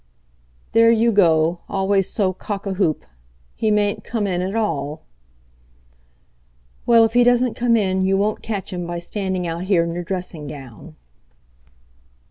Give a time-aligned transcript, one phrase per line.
[0.71, 3.05] "There you go—always so cock a hoop.
[3.53, 5.03] He mayn't come in at all."
[6.87, 9.93] "Well, if he doesn't come in you won't catch him by standing out here in
[9.93, 10.95] your dressing gown."